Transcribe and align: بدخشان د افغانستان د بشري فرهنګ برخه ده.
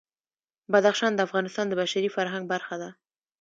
بدخشان 0.71 1.11
د 1.15 1.19
افغانستان 1.27 1.65
د 1.67 1.73
بشري 1.81 2.09
فرهنګ 2.15 2.43
برخه 2.53 2.75
ده. 2.81 2.89